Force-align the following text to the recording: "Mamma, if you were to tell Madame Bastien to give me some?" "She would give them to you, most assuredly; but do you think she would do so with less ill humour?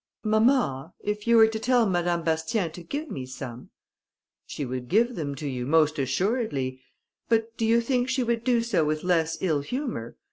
"Mamma, 0.23 0.95
if 1.03 1.27
you 1.27 1.37
were 1.37 1.45
to 1.45 1.59
tell 1.59 1.87
Madame 1.87 2.23
Bastien 2.23 2.71
to 2.71 2.81
give 2.81 3.11
me 3.11 3.27
some?" 3.27 3.69
"She 4.47 4.65
would 4.65 4.87
give 4.89 5.13
them 5.13 5.35
to 5.35 5.47
you, 5.47 5.67
most 5.67 5.99
assuredly; 5.99 6.81
but 7.29 7.55
do 7.55 7.67
you 7.67 7.81
think 7.81 8.09
she 8.09 8.23
would 8.23 8.43
do 8.43 8.63
so 8.63 8.83
with 8.83 9.03
less 9.03 9.37
ill 9.41 9.61
humour? 9.61 10.17